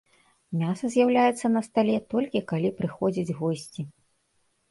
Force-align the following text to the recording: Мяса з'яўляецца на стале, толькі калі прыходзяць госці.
Мяса 0.59 0.85
з'яўляецца 0.93 1.51
на 1.57 1.61
стале, 1.67 1.97
толькі 2.13 2.43
калі 2.51 2.69
прыходзяць 2.79 3.35
госці. 3.43 3.81